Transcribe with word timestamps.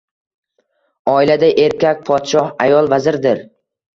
Oilada 1.11 1.51
erkak 1.65 2.01
podshoh, 2.09 2.49
ayol 2.65 2.91
vazirdir. 2.97 3.45